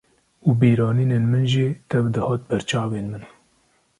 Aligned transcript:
û 0.47 0.49
bîranînên 0.59 1.23
min 1.31 1.45
jî 1.53 1.67
tev 1.89 2.05
dihat 2.15 2.41
ber 2.49 2.61
çavên 2.69 3.05
min 3.11 3.23